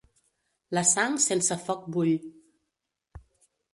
La 0.77 0.83
sang 0.93 1.19
sense 1.27 1.57
foc 1.67 1.85
bull. 1.97 2.13